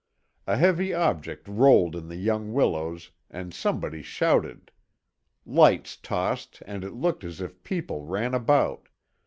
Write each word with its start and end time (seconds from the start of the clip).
A 0.47 0.57
heavy 0.57 0.95
object 0.95 1.47
rolled 1.47 1.95
in 1.95 2.07
the 2.07 2.15
young 2.15 2.53
willows 2.53 3.11
and 3.29 3.53
somebody 3.53 4.01
shouted. 4.01 4.71
Lights 5.45 5.95
tossed 5.95 6.63
and 6.65 6.83
it 6.83 6.95
looked 6.95 7.23
as 7.23 7.39
if 7.39 7.61
people 7.61 8.01
ran 8.03 8.33
about. 8.33 8.87